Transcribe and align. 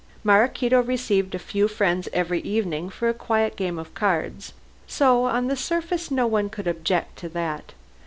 Maraquito 0.23 0.81
received 0.81 1.35
a 1.35 1.37
few 1.37 1.67
friends 1.67 2.09
every 2.11 2.39
evening 2.41 2.89
for 2.89 3.07
a 3.07 3.13
quiet 3.13 3.55
game 3.55 3.77
of 3.77 3.93
cards, 3.93 4.51
so 4.87 5.25
on 5.25 5.45
the 5.45 5.55
surface 5.55 6.09
no 6.09 6.25
one 6.25 6.49
could 6.49 6.65
object 6.65 7.19
to 7.19 7.29
that. 7.29 7.73